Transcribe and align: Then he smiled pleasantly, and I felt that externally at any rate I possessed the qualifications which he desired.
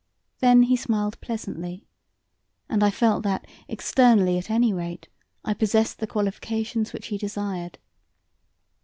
Then 0.39 0.63
he 0.63 0.75
smiled 0.75 1.21
pleasantly, 1.21 1.85
and 2.67 2.83
I 2.83 2.89
felt 2.89 3.21
that 3.21 3.45
externally 3.67 4.39
at 4.39 4.49
any 4.49 4.73
rate 4.73 5.07
I 5.45 5.53
possessed 5.53 5.99
the 5.99 6.07
qualifications 6.07 6.91
which 6.91 7.05
he 7.09 7.19
desired. 7.19 7.77